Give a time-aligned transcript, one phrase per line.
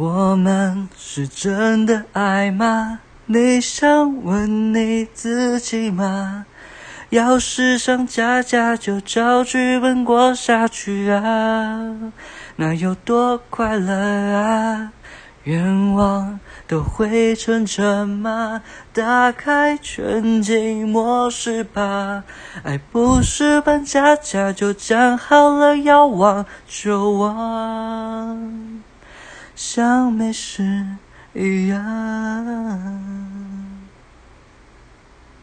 [0.00, 3.00] 我们是真的爱吗？
[3.26, 6.46] 你想问你自己吗？
[7.10, 11.94] 要是想家家就照剧本过下去啊，
[12.56, 14.92] 那有多快乐啊！
[15.44, 18.62] 愿望都会成真吗？
[18.94, 22.24] 打开全景模式吧，
[22.62, 28.39] 爱不是扮家家就讲好了要忘就忘。
[29.62, 30.86] 像没事
[31.34, 32.99] 一样。